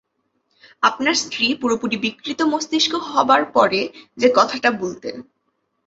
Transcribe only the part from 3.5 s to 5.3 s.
পরে যে-কথাটা বুলতেন।